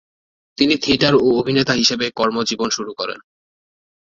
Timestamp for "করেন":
2.93-3.19